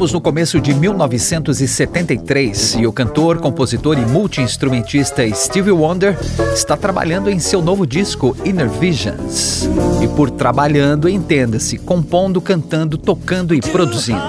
[0.00, 6.16] Estamos no começo de 1973 e o cantor, compositor e multi-instrumentista Stevie Wonder
[6.54, 9.68] está trabalhando em seu novo disco Inner Visions.
[10.02, 14.22] E por trabalhando, entenda-se, compondo, cantando, tocando e produzindo.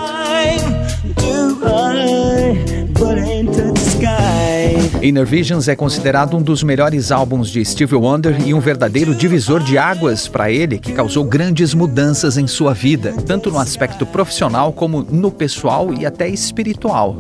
[5.02, 9.63] Inner Visions é considerado um dos melhores álbuns de Stevie Wonder e um verdadeiro divisor
[9.63, 14.71] de águas para ele, que causou grandes mudanças em sua vida, tanto no aspecto profissional
[14.71, 17.17] como no pessoal e até espiritual.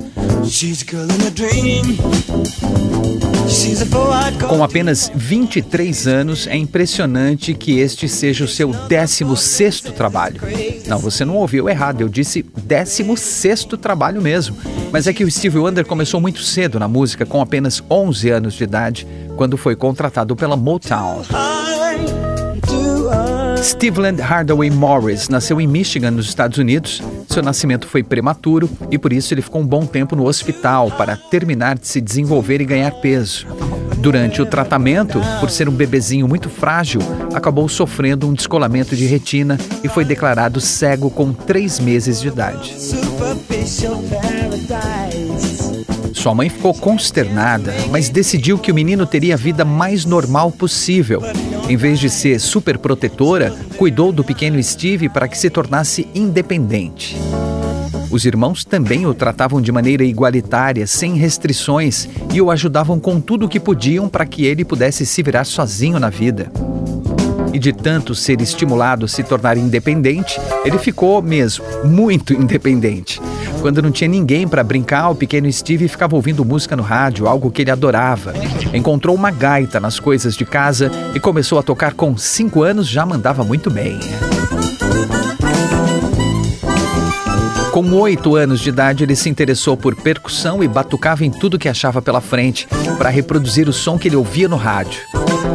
[4.47, 10.41] Com apenas 23 anos, é impressionante que este seja o seu 16º trabalho.
[10.87, 14.55] Não, você não ouviu errado, eu disse 16º trabalho mesmo.
[14.91, 18.53] Mas é que o Stevie Wonder começou muito cedo na música, com apenas 11 anos
[18.53, 21.21] de idade, quando foi contratado pela Motown.
[23.61, 27.01] Steveland Hardaway Morris nasceu em Michigan, nos Estados Unidos.
[27.29, 31.15] Seu nascimento foi prematuro e por isso ele ficou um bom tempo no hospital para
[31.15, 33.45] terminar de se desenvolver e ganhar peso.
[33.99, 37.01] Durante o tratamento, por ser um bebezinho muito frágil,
[37.35, 42.75] acabou sofrendo um descolamento de retina e foi declarado cego com três meses de idade.
[46.13, 51.21] Sua mãe ficou consternada, mas decidiu que o menino teria a vida mais normal possível.
[51.71, 57.15] Em vez de ser super protetora, cuidou do pequeno Steve para que se tornasse independente.
[58.11, 63.45] Os irmãos também o tratavam de maneira igualitária, sem restrições, e o ajudavam com tudo
[63.45, 66.51] o que podiam para que ele pudesse se virar sozinho na vida.
[67.53, 73.21] E de tanto ser estimulado a se tornar independente, ele ficou mesmo muito independente.
[73.61, 77.51] Quando não tinha ninguém para brincar, o pequeno Steve ficava ouvindo música no rádio, algo
[77.51, 78.33] que ele adorava.
[78.73, 83.05] Encontrou uma gaita nas coisas de casa e começou a tocar com cinco anos, já
[83.05, 83.99] mandava muito bem.
[87.71, 91.69] Com oito anos de idade, ele se interessou por percussão e batucava em tudo que
[91.69, 92.67] achava pela frente
[92.97, 94.99] para reproduzir o som que ele ouvia no rádio.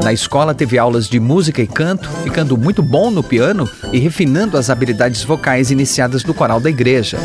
[0.05, 4.57] Na escola, teve aulas de música e canto, ficando muito bom no piano e refinando
[4.57, 7.19] as habilidades vocais iniciadas no coral da igreja.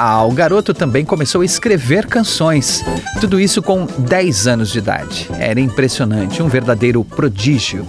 [0.00, 2.84] Ah, o garoto também começou a escrever canções.
[3.20, 5.28] Tudo isso com 10 anos de idade.
[5.40, 7.84] Era impressionante, um verdadeiro prodígio.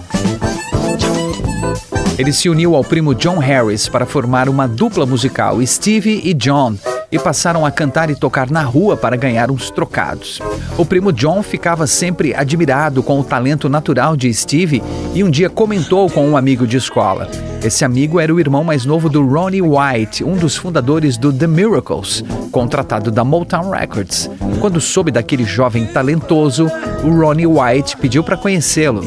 [2.18, 6.74] Ele se uniu ao primo John Harris para formar uma dupla musical, Stevie e John,
[7.12, 10.40] e passaram a cantar e tocar na rua para ganhar uns trocados.
[10.76, 14.82] O primo John ficava sempre admirado com o talento natural de Steve
[15.14, 17.30] e um dia comentou com um amigo de escola:
[17.62, 21.46] esse amigo era o irmão mais novo do Ronnie White, um dos fundadores do The
[21.46, 24.30] Miracles, contratado da Motown Records.
[24.60, 26.70] Quando soube daquele jovem talentoso,
[27.04, 29.02] o Ronnie White pediu para conhecê-lo.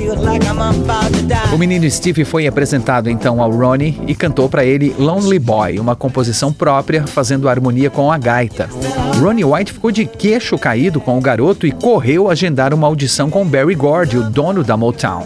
[1.51, 5.95] O menino Steve foi apresentado então ao Ronnie e cantou para ele Lonely Boy, uma
[5.95, 8.69] composição própria, fazendo harmonia com a gaita.
[9.19, 13.45] Ronnie White ficou de queixo caído com o garoto e correu agendar uma audição com
[13.45, 15.25] Barry Gordy, o dono da Motown.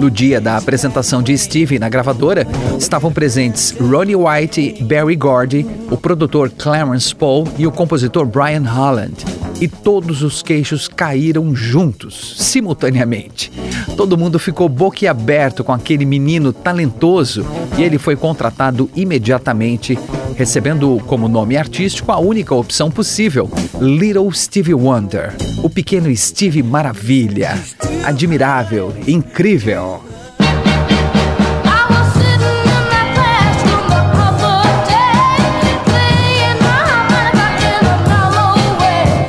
[0.00, 2.46] No dia da apresentação de Steve na gravadora,
[2.78, 9.16] estavam presentes Ronnie White, Barry Gordy, o produtor Clarence Paul e o compositor Brian Holland.
[9.60, 13.52] E todos os queixos caíram juntos, simultaneamente.
[13.94, 17.44] Todo mundo ficou boquiaberto com aquele menino talentoso
[17.76, 19.98] e ele foi contratado imediatamente,
[20.34, 27.58] recebendo como nome artístico a única opção possível: Little Stevie Wonder, o pequeno Steve Maravilha.
[28.04, 30.09] Admirável, incrível.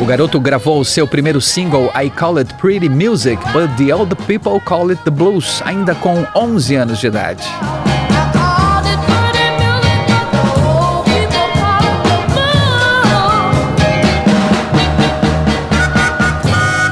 [0.01, 4.59] O garoto gravou seu primeiro single I Call It Pretty Music, but the Old People
[4.59, 7.43] Call It The Blues, ainda com 11 anos de idade.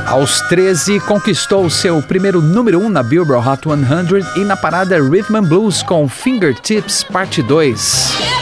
[0.05, 5.01] Aos 13, conquistou seu primeiro número 1 um na Billboard Hot 100 e na parada
[5.01, 8.38] Rhythm and Blues com Fingertips Parte 2.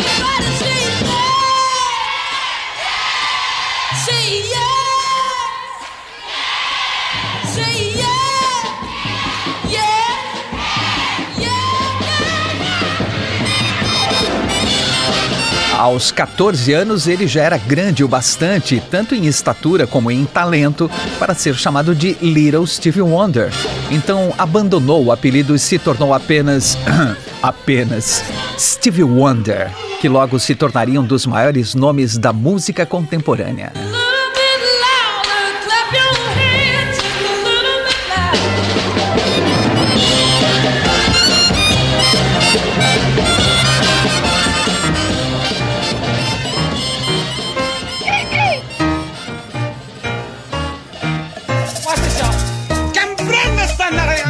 [15.78, 20.90] Aos 14 anos, ele já era grande o bastante, tanto em estatura como em talento,
[21.20, 23.52] para ser chamado de Little Stevie Wonder.
[23.92, 26.76] Então abandonou o apelido e se tornou apenas.
[27.44, 28.24] apenas
[28.58, 29.72] Stevie Wonder,
[30.02, 33.72] que logo se tornaria um dos maiores nomes da música contemporânea.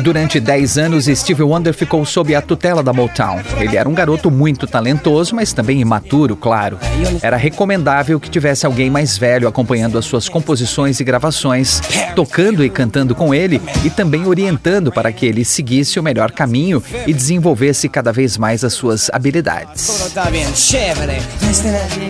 [0.08, 3.42] Durante 10 anos, Steve Wonder ficou sob a tutela da Motown.
[3.60, 6.80] Ele era um garoto muito talentoso, mas também imaturo, claro.
[7.22, 11.82] Era recomendável que tivesse alguém mais velho acompanhando as suas composições e gravações,
[12.16, 16.82] tocando e cantando com ele e também orientando para que ele seguisse o melhor caminho
[17.06, 20.14] e desenvolvesse cada vez mais as suas habilidades.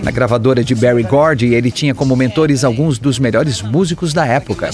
[0.03, 4.69] Na gravadora de Barry Gordy, ele tinha como mentores alguns dos melhores músicos da época.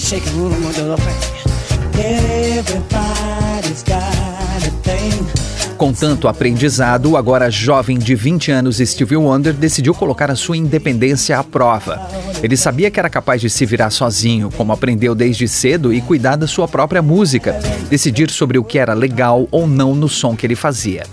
[5.76, 11.36] Com tanto aprendizado, agora jovem de 20 anos, Stevie Wonder decidiu colocar a sua independência
[11.38, 12.08] à prova.
[12.42, 16.36] Ele sabia que era capaz de se virar sozinho, como aprendeu desde cedo, e cuidar
[16.36, 17.58] da sua própria música,
[17.90, 21.04] decidir sobre o que era legal ou não no som que ele fazia.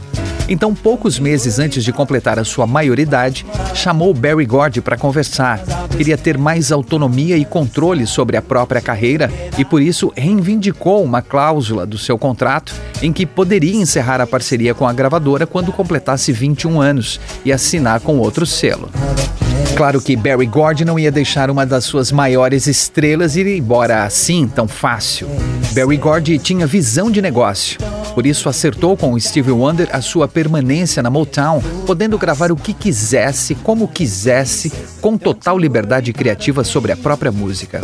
[0.48, 5.60] Então, poucos meses antes de completar a sua maioridade, chamou Barry Gordy para conversar.
[5.98, 11.22] Queria ter mais autonomia e controle sobre a própria carreira e, por isso, reivindicou uma
[11.22, 16.32] cláusula do seu contrato em que poderia encerrar a parceria com a gravadora quando completasse
[16.32, 18.90] 21 anos e assinar com outro selo.
[19.76, 24.48] Claro que Barry Gordy não ia deixar uma das suas maiores estrelas ir embora assim
[24.48, 25.28] tão fácil.
[25.74, 27.80] Barry Gordy tinha visão de negócio.
[28.14, 32.74] Por isso acertou com Stevie Wonder a sua permanência na Motown, podendo gravar o que
[32.74, 37.82] quisesse, como quisesse, com total liberdade criativa sobre a própria música.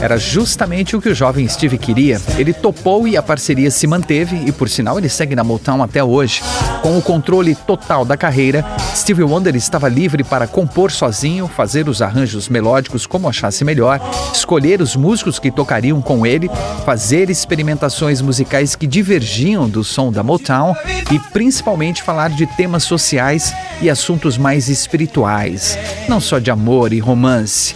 [0.00, 2.20] Era justamente o que o jovem Steve queria.
[2.36, 6.04] Ele topou e a parceria se manteve, e por sinal ele segue na Motown até
[6.04, 6.42] hoje.
[6.82, 8.64] Com o controle total da carreira,
[8.94, 14.00] Steve Wonder estava livre para compor sozinho, fazer os arranjos melódicos como achasse melhor,
[14.32, 16.50] escolher os músicos que tocariam com ele,
[16.84, 20.74] fazer experimentações musicais que divergiam do som da Motown
[21.10, 25.78] e principalmente falar de temas sociais e assuntos mais espirituais,
[26.08, 27.74] não só de amor e romance.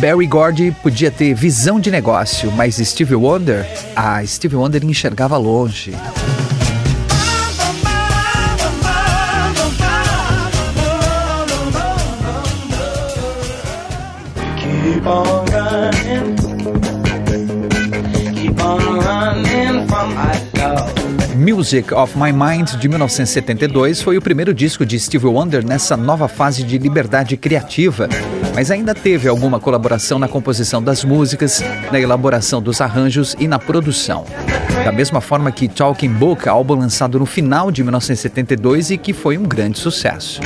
[0.00, 5.90] Barry Gordy podia ter visão de negócio, mas Stevie Wonder, ah, Stevie Wonder enxergava longe.
[14.56, 16.34] Keep on running,
[18.34, 20.50] keep on running from my
[21.36, 26.26] Music of My Mind, de 1972, foi o primeiro disco de Stevie Wonder nessa nova
[26.26, 28.08] fase de liberdade criativa,
[28.60, 33.58] mas ainda teve alguma colaboração na composição das músicas, na elaboração dos arranjos e na
[33.58, 34.26] produção.
[34.84, 39.38] Da mesma forma que Talking Book, álbum lançado no final de 1972 e que foi
[39.38, 40.42] um grande sucesso.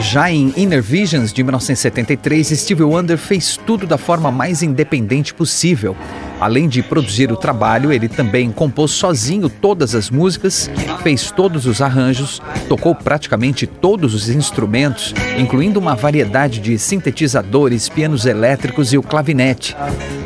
[0.00, 5.96] Já em Inner Visions de 1973, Stevie Wonder fez tudo da forma mais independente possível.
[6.40, 10.70] Além de produzir o trabalho, ele também compôs sozinho todas as músicas,
[11.02, 18.24] fez todos os arranjos, tocou praticamente todos os instrumentos, incluindo uma variedade de sintetizadores, pianos
[18.24, 19.76] elétricos e o clavinete.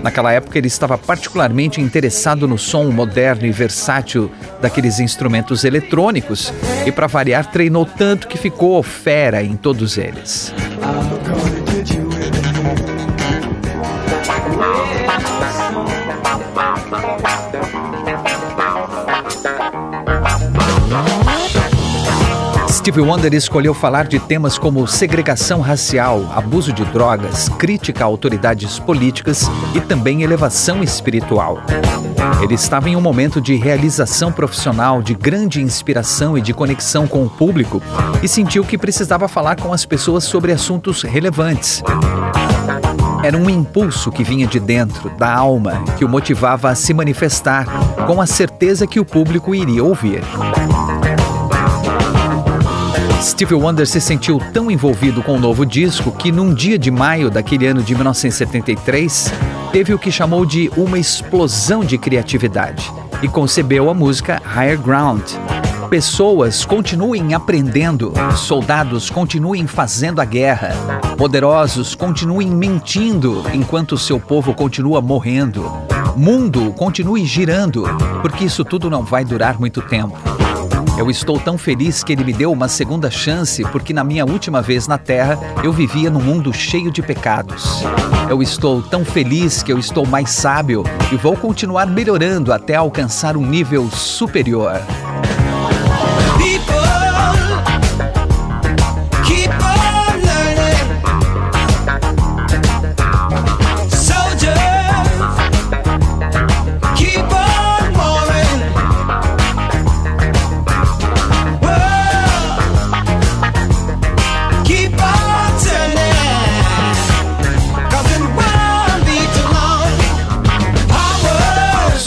[0.03, 6.53] Naquela época, ele estava particularmente interessado no som moderno e versátil daqueles instrumentos eletrônicos
[6.85, 10.53] e, para variar, treinou tanto que ficou fera em todos eles.
[22.71, 28.79] Steve Wonder escolheu falar de temas como segregação racial, abuso de drogas, crítica a autoridades
[28.79, 31.63] políticas e também elevação espiritual.
[32.43, 37.25] Ele estava em um momento de realização profissional, de grande inspiração e de conexão com
[37.25, 37.81] o público
[38.21, 41.83] e sentiu que precisava falar com as pessoas sobre assuntos relevantes.
[43.23, 47.67] Era um impulso que vinha de dentro, da alma, que o motivava a se manifestar,
[48.07, 50.23] com a certeza que o público iria ouvir.
[53.23, 57.31] Stevie Wonder se sentiu tão envolvido com o novo disco que, num dia de maio
[57.31, 59.33] daquele ano de 1973,
[59.71, 65.23] teve o que chamou de uma explosão de criatividade e concebeu a música Higher Ground.
[65.93, 70.71] Pessoas continuem aprendendo, soldados continuem fazendo a guerra,
[71.19, 75.71] poderosos continuem mentindo enquanto seu povo continua morrendo.
[76.17, 77.85] Mundo, continue girando,
[78.23, 80.17] porque isso tudo não vai durar muito tempo.
[80.97, 84.63] Eu estou tão feliz que ele me deu uma segunda chance, porque na minha última
[84.63, 87.83] vez na Terra eu vivia num mundo cheio de pecados.
[88.31, 93.37] Eu estou tão feliz que eu estou mais sábio e vou continuar melhorando até alcançar
[93.37, 94.81] um nível superior.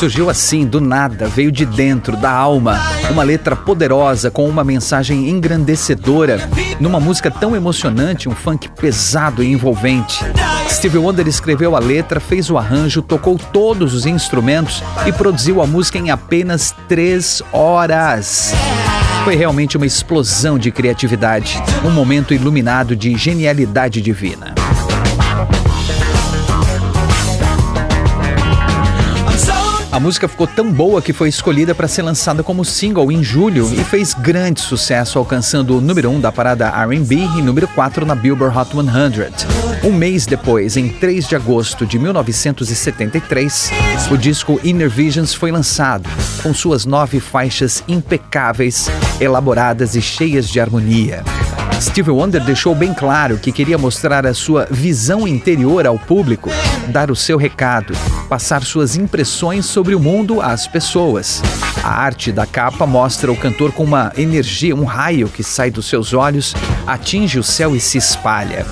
[0.05, 2.79] Surgiu assim, do nada, veio de dentro, da alma.
[3.09, 6.47] Uma letra poderosa com uma mensagem engrandecedora,
[6.79, 10.23] numa música tão emocionante, um funk pesado e envolvente.
[10.69, 15.65] Stevie Wonder escreveu a letra, fez o arranjo, tocou todos os instrumentos e produziu a
[15.65, 18.53] música em apenas três horas.
[19.23, 24.53] Foi realmente uma explosão de criatividade, um momento iluminado de genialidade divina.
[29.95, 33.73] A música ficou tão boa que foi escolhida para ser lançada como single em julho
[33.73, 38.05] e fez grande sucesso, alcançando o número 1 um da parada RB e número 4
[38.05, 39.89] na Billboard Hot 100.
[39.89, 43.71] Um mês depois, em 3 de agosto de 1973,
[44.11, 46.09] o disco Inner Visions foi lançado,
[46.43, 48.89] com suas nove faixas impecáveis,
[49.21, 51.23] elaboradas e cheias de harmonia.
[51.81, 56.49] Steve Wonder deixou bem claro que queria mostrar a sua visão interior ao público,
[56.87, 57.93] dar o seu recado,
[58.29, 61.41] passar suas impressões sobre o mundo às pessoas.
[61.83, 65.85] A arte da capa mostra o cantor com uma energia, um raio que sai dos
[65.87, 66.55] seus olhos,
[66.87, 68.65] atinge o céu e se espalha.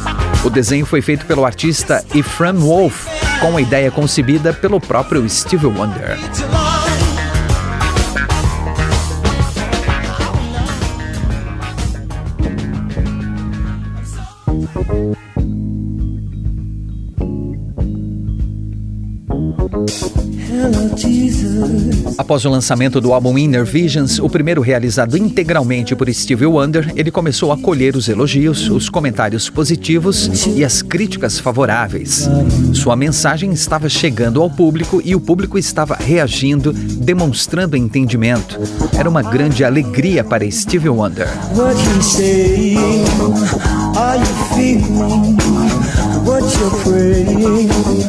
[0.44, 3.06] O desenho foi feito pelo artista Ephraim Wolf,
[3.40, 6.18] com a ideia concebida pelo próprio Steve Wonder.
[22.18, 27.10] Após o lançamento do álbum Inner Visions, o primeiro realizado integralmente por Stevie Wonder, ele
[27.10, 32.30] começou a colher os elogios, os comentários positivos e as críticas favoráveis.
[32.74, 38.60] Sua mensagem estava chegando ao público e o público estava reagindo, demonstrando entendimento.
[38.98, 41.28] Era uma grande alegria para Stevie Wonder.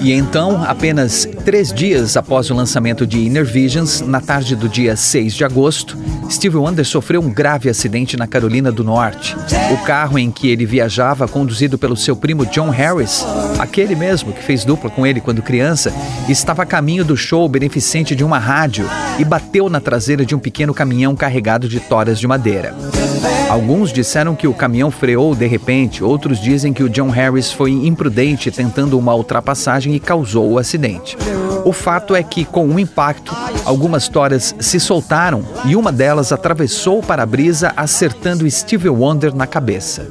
[0.02, 4.96] E então, apenas três dias após o lançamento de Inner Visions, na tarde do dia
[4.96, 5.96] 6 de agosto,
[6.30, 9.36] Steve Wonder sofreu um grave acidente na Carolina do Norte.
[9.72, 13.24] O carro em que ele viajava, conduzido pelo seu primo John Harris,
[13.58, 15.92] aquele mesmo que fez dupla com ele quando criança,
[16.28, 18.88] estava a caminho do show beneficente de uma rádio
[19.18, 22.74] e bateu na traseira de um pequeno caminhão carregado de toras de madeira.
[23.48, 27.70] Alguns disseram que o caminhão freou de repente, outros dizem que o John Harris foi
[27.70, 31.16] imprudente tentando uma ultrapassagem e causou o acidente.
[31.64, 33.34] O fato é que, com o impacto,
[33.64, 40.06] algumas toras se soltaram e uma delas atravessou o para-brisa, acertando Stevie Wonder na cabeça.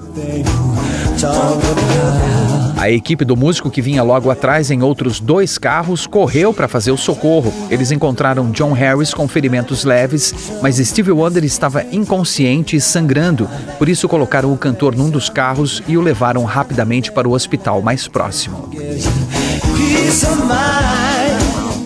[2.83, 6.91] A equipe do músico que vinha logo atrás em outros dois carros correu para fazer
[6.91, 7.53] o socorro.
[7.71, 13.49] Eles encontraram John Harris com ferimentos leves, mas Steve Wonder estava inconsciente e sangrando.
[13.77, 17.81] Por isso colocaram o cantor num dos carros e o levaram rapidamente para o hospital
[17.81, 18.69] mais próximo.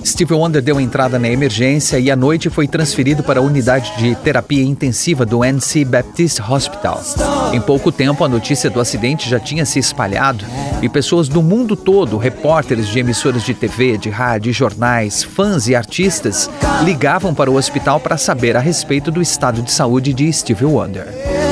[0.08, 4.16] Steve Wonder deu entrada na emergência e à noite foi transferido para a unidade de
[4.16, 7.04] terapia intensiva do NC Baptist Hospital.
[7.52, 10.46] Em pouco tempo, a notícia do acidente já tinha se espalhado
[10.82, 15.76] e pessoas do mundo todo, repórteres de emissoras de TV, de rádio, jornais, fãs e
[15.76, 16.50] artistas,
[16.86, 21.47] ligavam para o hospital para saber a respeito do estado de saúde de Steve Wonder.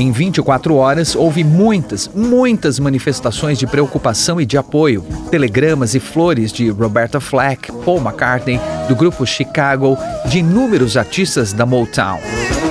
[0.00, 5.04] Em 24 horas, houve muitas, muitas manifestações de preocupação e de apoio.
[5.30, 11.66] Telegramas e flores de Roberta Flack, Paul McCartney, do grupo Chicago, de inúmeros artistas da
[11.66, 12.18] Motown.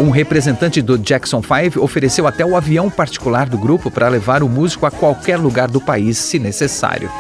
[0.02, 4.50] Um representante do Jackson 5 ofereceu até o avião particular do grupo para levar o
[4.50, 7.12] músico a qualquer lugar do país, se necessário.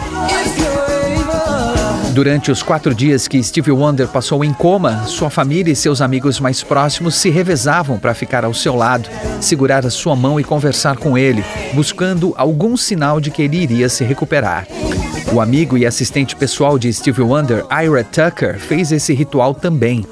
[2.20, 6.38] Durante os quatro dias que Stevie Wonder passou em coma, sua família e seus amigos
[6.38, 9.08] mais próximos se revezavam para ficar ao seu lado,
[9.40, 11.42] segurar a sua mão e conversar com ele,
[11.74, 14.68] buscando algum sinal de que ele iria se recuperar.
[15.32, 20.06] O amigo e assistente pessoal de Stevie Wonder, Ira Tucker, fez esse ritual também.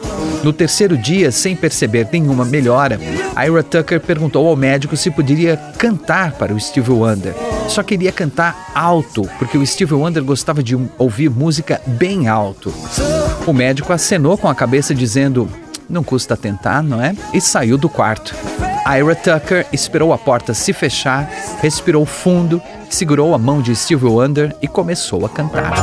[0.45, 2.97] No terceiro dia, sem perceber nenhuma melhora,
[3.35, 7.35] Ira Tucker perguntou ao médico se poderia cantar para o Stevie Wonder.
[7.67, 12.73] Só queria cantar alto, porque o Steve Wonder gostava de ouvir música bem alto.
[13.45, 15.49] O médico acenou com a cabeça dizendo:
[15.89, 17.15] Não custa tentar, não é?
[17.33, 18.35] E saiu do quarto.
[18.87, 21.29] Ira Tucker esperou a porta se fechar,
[21.61, 25.73] respirou fundo, segurou a mão de Steve Wonder e começou a cantar.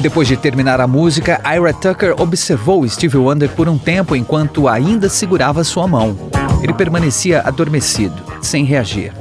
[0.00, 5.08] Depois de terminar a música, Ira Tucker observou Steve Wonder por um tempo enquanto ainda
[5.08, 6.16] segurava sua mão.
[6.62, 9.12] Ele permanecia adormecido, sem reagir.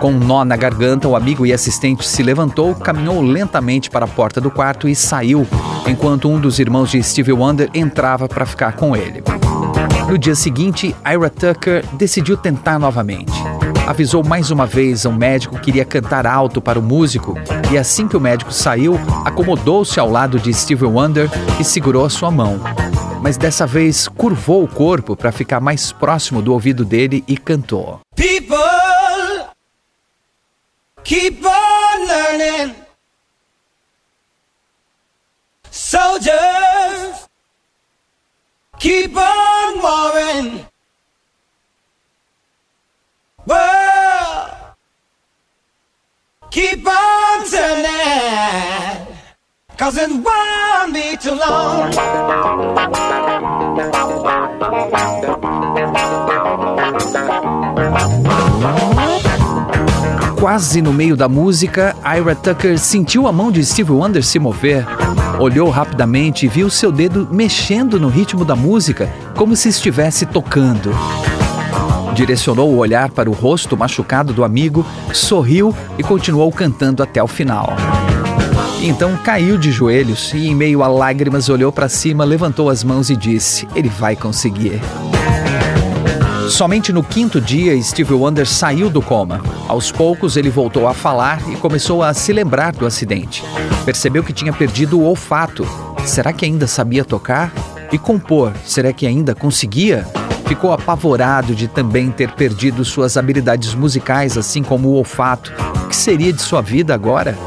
[0.00, 4.08] Com um nó na garganta, o amigo e assistente se levantou, caminhou lentamente para a
[4.08, 5.46] porta do quarto e saiu,
[5.86, 9.22] enquanto um dos irmãos de Steve Wonder entrava para ficar com ele.
[10.08, 13.32] No dia seguinte, Ira Tucker decidiu tentar novamente
[13.90, 17.34] avisou mais uma vez ao médico que iria cantar alto para o músico
[17.72, 21.28] e assim que o médico saiu, acomodou-se ao lado de Steve Wonder
[21.58, 22.60] e segurou a sua mão.
[23.20, 27.98] Mas dessa vez curvou o corpo para ficar mais próximo do ouvido dele e cantou.
[28.14, 28.69] People,
[31.04, 32.74] keep on learning.
[35.70, 37.28] Soldiers,
[38.78, 40.66] keep on warring.
[43.46, 44.50] World,
[46.50, 49.06] keep on turning,
[49.76, 51.90] cause it won't be too long.
[60.40, 64.86] Quase no meio da música, Ira Tucker sentiu a mão de Steve Wonder se mover.
[65.38, 70.92] Olhou rapidamente e viu seu dedo mexendo no ritmo da música, como se estivesse tocando.
[72.14, 74.82] Direcionou o olhar para o rosto machucado do amigo,
[75.12, 77.74] sorriu e continuou cantando até o final.
[78.80, 83.10] Então caiu de joelhos e, em meio a lágrimas, olhou para cima, levantou as mãos
[83.10, 84.80] e disse: Ele vai conseguir.
[86.50, 89.40] Somente no quinto dia, Steve Wonder saiu do coma.
[89.68, 93.42] Aos poucos, ele voltou a falar e começou a se lembrar do acidente.
[93.84, 95.66] Percebeu que tinha perdido o olfato.
[96.04, 97.52] Será que ainda sabia tocar?
[97.92, 100.06] E compor, será que ainda conseguia?
[100.50, 105.52] ficou apavorado de também ter perdido suas habilidades musicais, assim como o olfato.
[105.84, 107.38] O que seria de sua vida agora?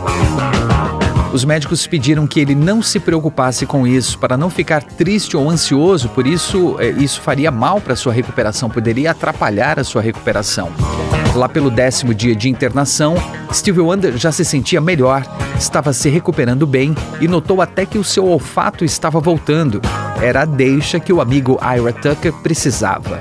[1.34, 5.50] Os médicos pediram que ele não se preocupasse com isso, para não ficar triste ou
[5.50, 10.72] ansioso, por isso é, isso faria mal para sua recuperação, poderia atrapalhar a sua recuperação.
[11.34, 13.16] Lá pelo décimo dia de internação,
[13.52, 15.26] Steve Wonder já se sentia melhor,
[15.58, 19.82] estava se recuperando bem e notou até que o seu olfato estava voltando.
[20.22, 23.20] Era a deixa que o amigo Ira Tucker precisava.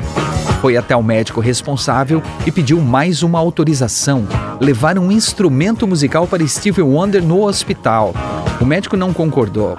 [0.62, 4.24] Foi até o médico responsável e pediu mais uma autorização,
[4.60, 8.14] levar um instrumento musical para Steve Wonder no hospital.
[8.60, 9.76] O médico não concordou.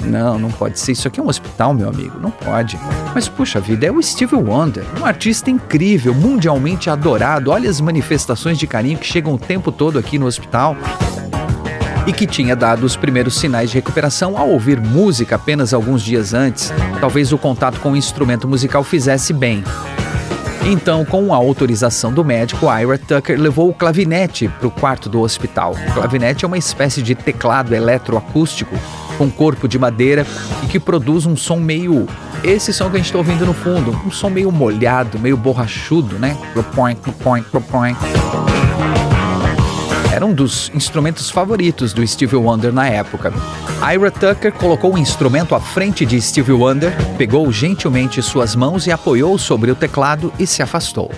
[0.00, 0.90] Não, não pode ser.
[0.92, 2.18] Isso aqui é um hospital, meu amigo.
[2.18, 2.76] Não pode.
[3.14, 7.52] Mas puxa vida, é o Steve Wonder, um artista incrível, mundialmente adorado.
[7.52, 10.76] Olha as manifestações de carinho que chegam o tempo todo aqui no hospital.
[12.04, 16.34] E que tinha dado os primeiros sinais de recuperação ao ouvir música apenas alguns dias
[16.34, 16.72] antes.
[17.00, 19.62] Talvez o contato com o instrumento musical fizesse bem.
[20.64, 25.20] Então, com a autorização do médico, Ira Tucker levou o clavinete para o quarto do
[25.20, 25.74] hospital.
[25.88, 28.76] O clavinete é uma espécie de teclado eletroacústico
[29.16, 30.26] com corpo de madeira
[30.62, 32.06] e que produz um som meio.
[32.44, 36.18] Esse som que a gente está ouvindo no fundo, um som meio molhado, meio borrachudo,
[36.18, 36.36] né?
[40.12, 43.32] Era um dos instrumentos favoritos do Stevie Wonder na época.
[43.92, 48.90] Ira Tucker colocou o instrumento à frente de Stevie Wonder, pegou gentilmente suas mãos e
[48.92, 51.12] apoiou sobre o teclado e se afastou.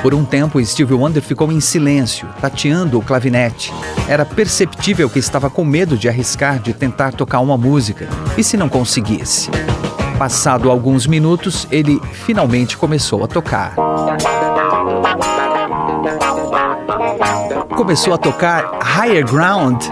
[0.00, 3.72] Por um tempo, Stevie Wonder ficou em silêncio, tateando o clavinete.
[4.08, 8.08] Era perceptível que estava com medo de arriscar de tentar tocar uma música.
[8.38, 9.50] E se não conseguisse?
[10.16, 13.74] Passado alguns minutos, ele finalmente começou a tocar.
[17.76, 19.82] Começou a tocar Higher Ground.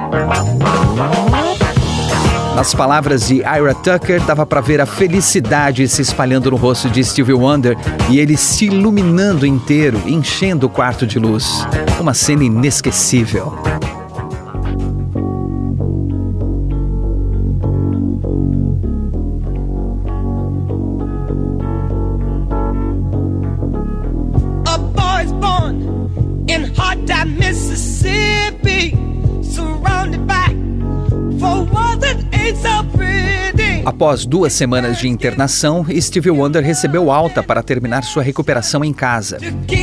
[2.55, 7.03] Nas palavras de Ira Tucker, dava para ver a felicidade se espalhando no rosto de
[7.03, 7.77] Stevie Wonder
[8.09, 11.67] e ele se iluminando inteiro, enchendo o quarto de luz.
[12.01, 13.74] Uma cena inesquecível.
[34.15, 39.39] Após duas semanas de internação, Stevie Wonder recebeu alta para terminar sua recuperação em casa.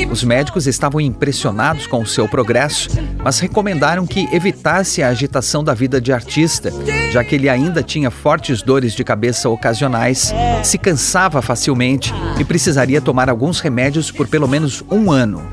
[0.09, 2.87] Os médicos estavam impressionados com o seu progresso,
[3.21, 6.71] mas recomendaram que evitasse a agitação da vida de artista,
[7.11, 13.01] já que ele ainda tinha fortes dores de cabeça ocasionais, se cansava facilmente e precisaria
[13.01, 15.43] tomar alguns remédios por pelo menos um ano.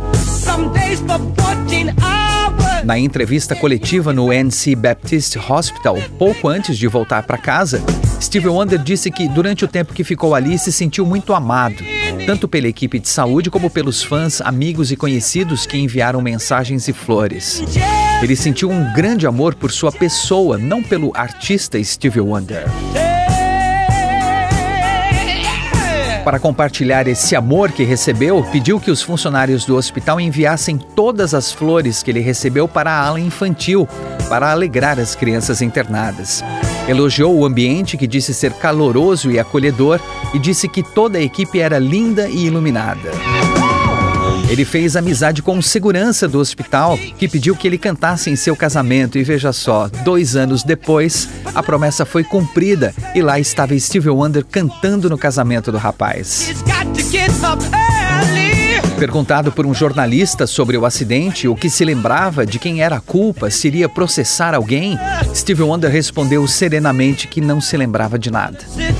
[2.85, 7.83] Na entrevista coletiva no NC Baptist Hospital, pouco antes de voltar para casa,
[8.21, 11.85] Steve Wonder disse que durante o tempo que ficou ali se sentiu muito amado,
[12.27, 16.93] tanto pela equipe de saúde como pelos fãs, amigos e conhecidos que enviaram mensagens e
[16.93, 17.63] flores.
[18.23, 22.67] Ele sentiu um grande amor por sua pessoa, não pelo artista Steve Wonder.
[26.29, 31.51] Para compartilhar esse amor que recebeu, pediu que os funcionários do hospital enviassem todas as
[31.51, 33.89] flores que ele recebeu para a ala infantil,
[34.29, 36.45] para alegrar as crianças internadas.
[36.87, 39.99] Elogiou o ambiente que disse ser caloroso e acolhedor
[40.35, 43.11] e disse que toda a equipe era linda e iluminada.
[44.49, 48.57] Ele fez amizade com o segurança do hospital, que pediu que ele cantasse em seu
[48.57, 49.19] casamento.
[49.19, 54.45] E veja só, dois anos depois, a promessa foi cumprida e lá estava Steve Wonder
[54.45, 56.51] cantando no casamento do rapaz.
[58.99, 63.01] Perguntado por um jornalista sobre o acidente, o que se lembrava de quem era a
[63.01, 64.99] culpa, se iria processar alguém,
[65.33, 68.59] Steve Wonder respondeu serenamente que não se lembrava de nada.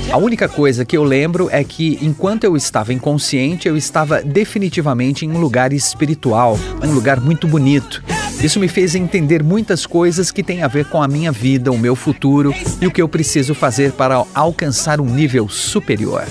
[0.09, 5.25] A única coisa que eu lembro é que, enquanto eu estava inconsciente, eu estava definitivamente
[5.25, 8.01] em um lugar espiritual, um lugar muito bonito.
[8.41, 11.77] Isso me fez entender muitas coisas que têm a ver com a minha vida, o
[11.77, 16.23] meu futuro e o que eu preciso fazer para alcançar um nível superior.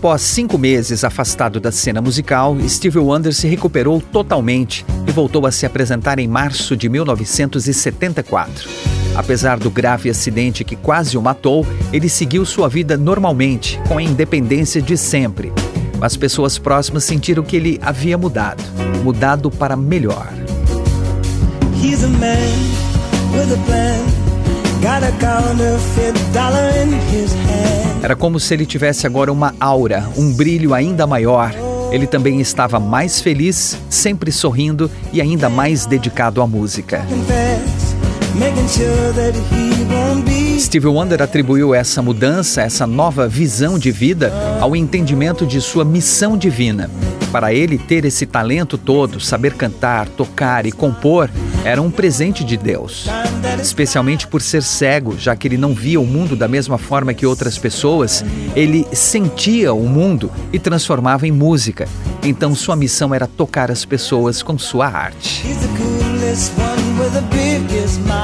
[0.00, 5.52] Após cinco meses afastado da cena musical, Steve Wonder se recuperou totalmente e voltou a
[5.52, 8.66] se apresentar em março de 1974.
[9.14, 14.02] Apesar do grave acidente que quase o matou, ele seguiu sua vida normalmente, com a
[14.02, 15.52] independência de sempre.
[16.00, 18.62] As pessoas próximas sentiram que ele havia mudado,
[19.04, 20.32] mudado para melhor.
[21.82, 22.02] He's
[28.02, 31.54] Era como se ele tivesse agora uma aura, um brilho ainda maior.
[31.92, 37.04] Ele também estava mais feliz, sempre sorrindo e ainda mais dedicado à música.
[40.58, 46.38] Steve Wonder atribuiu essa mudança, essa nova visão de vida, ao entendimento de sua missão
[46.38, 46.88] divina.
[47.32, 51.28] Para ele, ter esse talento todo, saber cantar, tocar e compor,
[51.64, 53.06] era um presente de Deus.
[53.60, 57.26] Especialmente por ser cego, já que ele não via o mundo da mesma forma que
[57.26, 58.24] outras pessoas,
[58.56, 61.88] ele sentia o mundo e transformava em música.
[62.22, 65.44] Então sua missão era tocar as pessoas com sua arte.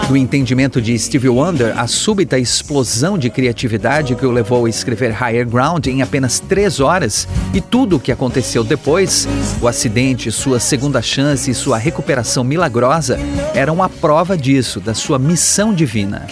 [0.09, 5.11] No entendimento de Stevie Wonder, a súbita explosão de criatividade que o levou a escrever
[5.13, 9.27] Higher Ground em apenas três horas e tudo o que aconteceu depois,
[9.61, 13.19] o acidente, sua segunda chance e sua recuperação milagrosa,
[13.55, 16.27] eram a prova disso, da sua missão divina.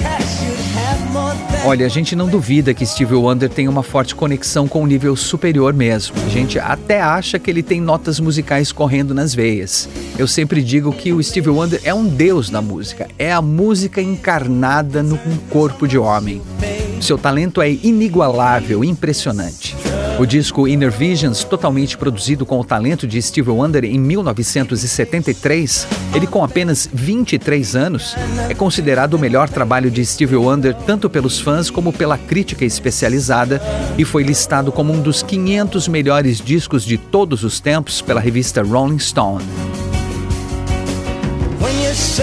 [1.66, 5.16] Olha, a gente não duvida que Steve Wonder tem uma forte conexão com o nível
[5.16, 6.14] superior mesmo.
[6.26, 9.88] A gente até acha que ele tem notas musicais correndo nas veias.
[10.18, 14.02] Eu sempre digo que o Steve Wonder é um deus da música, é a música
[14.02, 15.16] encarnada num
[15.48, 16.42] corpo de homem.
[17.00, 19.74] Seu talento é inigualável, impressionante.
[20.16, 26.28] O disco Inner Visions, totalmente produzido com o talento de Steve Wonder em 1973, ele
[26.28, 28.14] com apenas 23 anos,
[28.48, 33.60] é considerado o melhor trabalho de Steve Wonder tanto pelos fãs como pela crítica especializada
[33.98, 38.62] e foi listado como um dos 500 melhores discos de todos os tempos pela revista
[38.62, 39.44] Rolling Stone.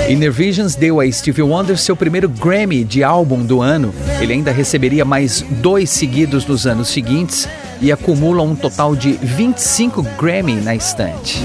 [0.10, 3.94] Inner Visions deu a Stevie Wonder seu primeiro Grammy de álbum do ano.
[4.22, 7.48] Ele ainda receberia mais dois seguidos nos anos seguintes
[7.82, 11.42] e acumula um total de 25 Grammy na estante.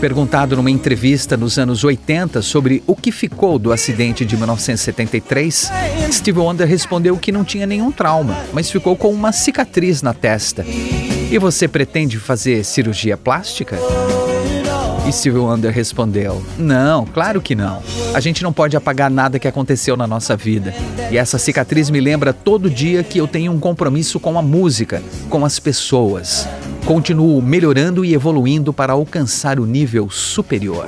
[0.00, 5.70] Perguntado numa entrevista nos anos 80 sobre o que ficou do acidente de 1973,
[6.10, 10.64] Steve Wonder respondeu que não tinha nenhum trauma, mas ficou com uma cicatriz na testa.
[10.66, 13.78] E você pretende fazer cirurgia plástica?
[15.06, 17.82] E Steve Wonder respondeu: Não, claro que não.
[18.14, 20.72] A gente não pode apagar nada que aconteceu na nossa vida.
[21.10, 25.02] E essa cicatriz me lembra todo dia que eu tenho um compromisso com a música,
[25.28, 26.48] com as pessoas.
[26.86, 30.86] Continuo melhorando e evoluindo para alcançar o nível superior.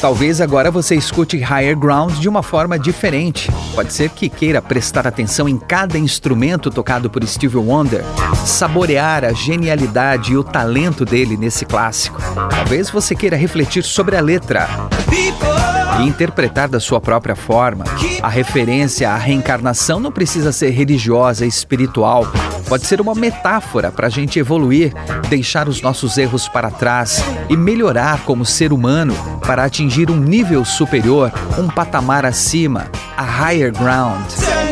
[0.00, 3.50] Talvez agora você escute Higher Ground de uma forma diferente.
[3.74, 8.04] Pode ser que queira prestar atenção em cada instrumento tocado por Stevie Wonder,
[8.46, 12.20] saborear a genialidade e o talento dele nesse clássico.
[12.48, 14.68] Talvez você queira refletir sobre a letra.
[15.06, 15.87] People.
[15.98, 17.84] E interpretar da sua própria forma.
[18.22, 22.26] A referência à reencarnação não precisa ser religiosa e espiritual,
[22.68, 24.92] pode ser uma metáfora para a gente evoluir,
[25.28, 29.14] deixar os nossos erros para trás e melhorar como ser humano
[29.46, 34.67] para atingir um nível superior, um patamar acima, a higher ground.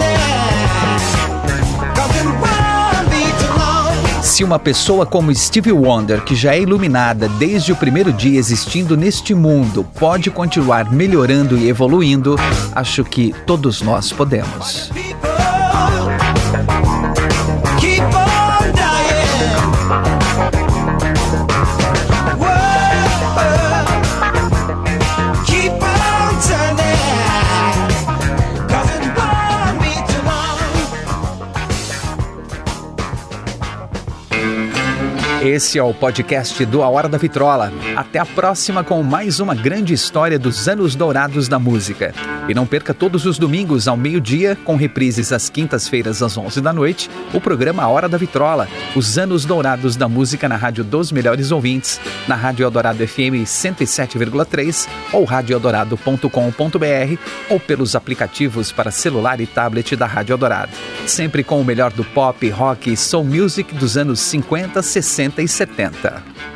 [4.36, 8.94] Se uma pessoa como Stevie Wonder, que já é iluminada desde o primeiro dia existindo
[8.94, 12.36] neste mundo, pode continuar melhorando e evoluindo,
[12.74, 14.90] acho que todos nós podemos.
[35.56, 37.72] Esse é o podcast do A Hora da Vitrola.
[37.96, 42.12] Até a próxima com mais uma grande história dos anos dourados da música.
[42.48, 46.72] E não perca todos os domingos ao meio-dia, com reprises às quintas-feiras às 11 da
[46.72, 51.50] noite, o programa Hora da Vitrola, os anos dourados da música na Rádio dos Melhores
[51.50, 57.18] Ouvintes, na Rádio Eldorado FM 107,3 ou radioeldorado.com.br
[57.50, 60.72] ou pelos aplicativos para celular e tablet da Rádio Eldorado.
[61.06, 65.42] Sempre com o melhor do pop, rock e soul music dos anos 50, 60 60
[65.42, 66.55] e 70.